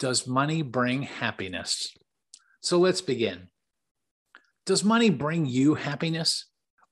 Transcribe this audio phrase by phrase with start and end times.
[0.00, 1.94] Does money bring happiness?
[2.62, 3.48] So let's begin.
[4.64, 6.46] Does money bring you happiness?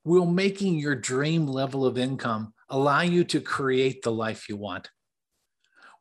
[0.04, 4.90] Will making your dream level of income allow you to create the life you want?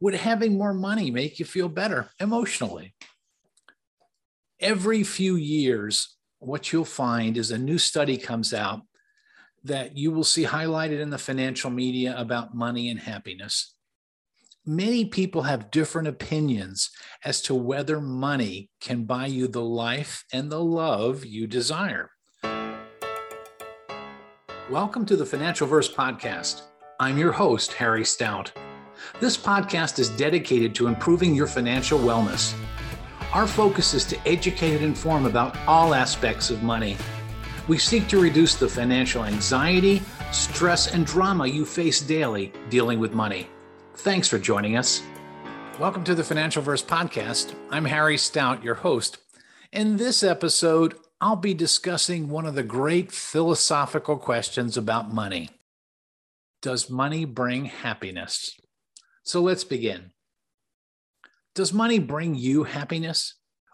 [0.02, 2.94] Would having more money make you feel better emotionally?
[4.60, 8.82] Every few years, what you'll find is a new study comes out
[9.64, 13.77] that you will see highlighted in the financial media about money and happiness.
[14.70, 16.90] Many people have different opinions
[17.24, 22.12] as to whether money can buy you the life and the love you desire.
[24.70, 26.64] Welcome to the Financial Verse Podcast.
[27.00, 28.52] I'm your host, Harry Stout.
[29.22, 32.54] This podcast is dedicated to improving your financial wellness.
[33.32, 36.98] Our focus is to educate and inform about all aspects of money.
[37.70, 40.02] We seek to reduce the financial anxiety,
[40.34, 43.48] stress, and drama you face daily dealing with money.
[43.98, 45.02] Thanks for joining us.
[45.80, 47.56] Welcome to the Financial Verse Podcast.
[47.72, 49.18] I'm Harry Stout, your host.
[49.72, 55.50] In this episode, I'll be discussing one of the great philosophical questions about money
[56.62, 58.56] Does money bring happiness?
[59.24, 60.12] So let's begin.
[61.56, 63.34] Does money bring you happiness?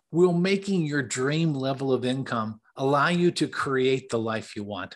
[0.10, 4.96] Will making your dream level of income allow you to create the life you want?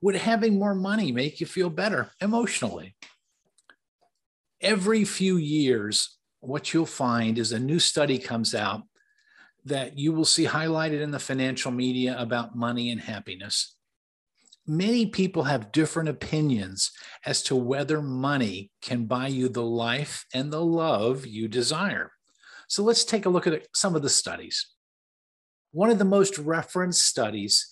[0.00, 2.96] Would having more money make you feel better emotionally?
[4.60, 8.82] Every few years, what you'll find is a new study comes out
[9.64, 13.74] that you will see highlighted in the financial media about money and happiness.
[14.66, 16.90] Many people have different opinions
[17.24, 22.12] as to whether money can buy you the life and the love you desire.
[22.68, 24.66] So let's take a look at some of the studies.
[25.72, 27.68] One of the most referenced studies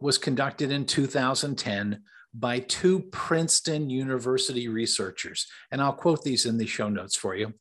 [0.00, 2.02] was conducted in 2010
[2.34, 5.46] by two Princeton University researchers.
[5.70, 7.54] And I'll quote these in the show notes for you.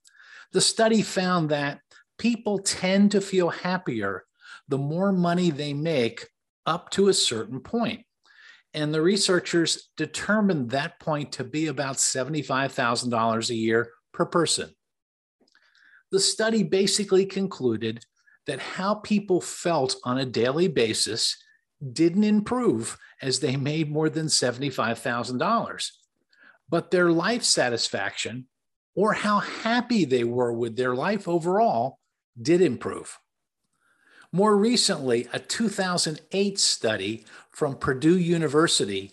[0.53, 1.79] The study found that
[2.17, 4.25] people tend to feel happier
[4.67, 6.27] the more money they make
[6.65, 8.05] up to a certain point.
[8.73, 14.69] And the researchers determined that point to be about $75,000 a year per person.
[16.11, 18.03] The study basically concluded
[18.47, 21.37] that how people felt on a daily basis
[21.93, 25.91] didn't improve as they made more than $75,000.
[26.69, 28.47] But their life satisfaction
[28.95, 31.99] or how happy they were with their life overall
[32.41, 33.19] did improve.
[34.31, 39.11] More recently, a 2008 study from Purdue University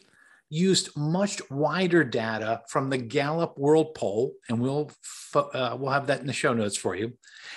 [0.50, 4.90] used much wider data from the Gallup World Poll, and we'll
[5.34, 7.12] uh, we'll have that in the show notes for you,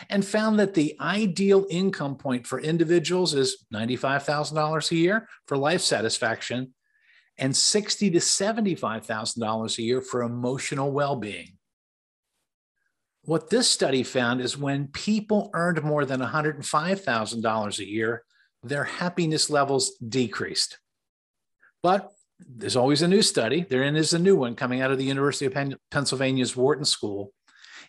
[0.09, 5.27] and found that the ideal income point for individuals is ninety-five thousand dollars a year
[5.47, 6.73] for life satisfaction,
[7.37, 11.57] and sixty to seventy-five thousand dollars a year for emotional well-being.
[13.23, 18.23] What this study found is when people earned more than $105,000 a year,
[18.63, 20.79] their happiness levels decreased.
[21.83, 22.11] But
[22.47, 23.65] there's always a new study.
[23.69, 27.33] There is a new one coming out of the University of Penn- Pennsylvania's Wharton School.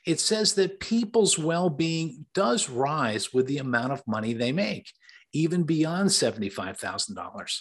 [0.04, 4.90] It says that people's well being does rise with the amount of money they make,
[5.32, 7.60] even beyond $75,000.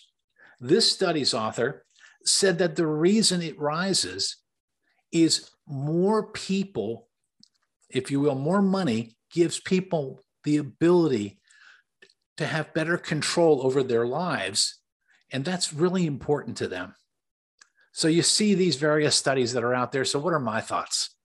[0.59, 1.85] This study's author
[2.25, 4.37] said that the reason it rises
[5.11, 7.07] is more people
[7.93, 11.39] if you will, more money gives people the ability
[12.37, 14.79] to have better control over their lives.
[15.31, 16.95] And that's really important to them.
[17.93, 20.05] So you see these various studies that are out there.
[20.05, 21.15] So, what are my thoughts?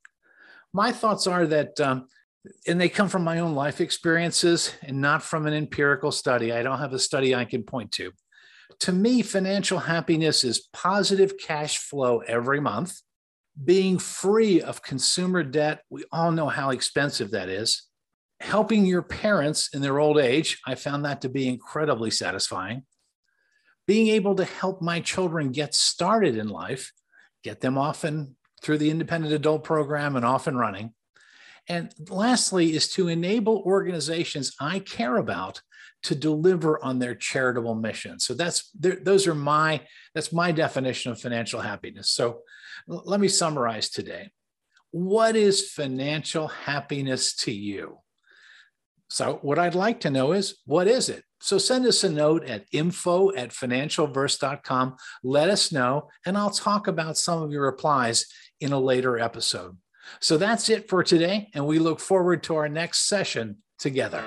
[0.73, 2.07] My thoughts are that, um,
[2.67, 6.51] and they come from my own life experiences and not from an empirical study.
[6.51, 8.11] I don't have a study I can point to.
[8.81, 12.99] To me, financial happiness is positive cash flow every month
[13.63, 15.81] being free of consumer debt.
[15.89, 17.83] We all know how expensive that is.
[18.39, 22.83] Helping your parents in their old age, I found that to be incredibly satisfying.
[23.87, 26.91] Being able to help my children get started in life,
[27.43, 30.93] get them off and through the independent adult program and off and running.
[31.69, 35.61] And lastly, is to enable organizations I care about
[36.03, 38.19] to deliver on their charitable mission.
[38.19, 39.81] So that's those are my
[40.13, 42.09] that's my definition of financial happiness.
[42.09, 42.41] So
[42.87, 44.29] let me summarize today.
[44.91, 47.97] What is financial happiness to you?
[49.09, 51.23] So what I'd like to know is what is it?
[51.39, 54.95] So send us a note at info at financialverse.com.
[55.23, 58.25] Let us know, and I'll talk about some of your replies
[58.59, 59.77] in a later episode.
[60.19, 64.23] So that's it for today, and we look forward to our next session together.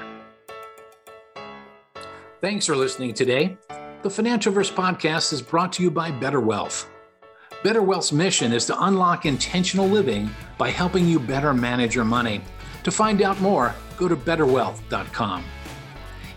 [2.40, 3.56] Thanks for listening today.
[4.02, 6.88] The Financial Verse podcast is brought to you by Better Wealth.
[7.62, 12.40] Better Wealth's mission is to unlock intentional living by helping you better manage your money.
[12.84, 15.44] To find out more, go to betterwealth.com.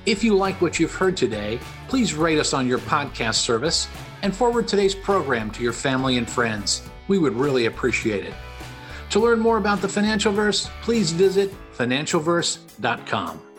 [0.05, 3.87] If you like what you've heard today, please rate us on your podcast service
[4.21, 6.81] and forward today's program to your family and friends.
[7.07, 8.33] We would really appreciate it.
[9.11, 13.52] To learn more about the Financial Verse, please visit financialverse.com.